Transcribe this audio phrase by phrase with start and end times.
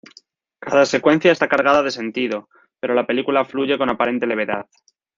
[0.59, 4.65] Cada secuencia está cargada de sentido, pero la película fluye con aparente levedad.